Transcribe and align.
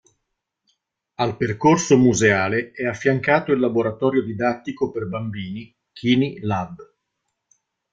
Al 1.17 1.37
percorso 1.37 1.95
museale 1.95 2.71
è 2.71 2.85
affiancato 2.87 3.51
il 3.51 3.59
laboratorio 3.59 4.23
didattico 4.23 4.89
per 4.89 5.05
bambini 5.05 5.71
"Chini 5.93 6.39
Lab". 6.39 6.93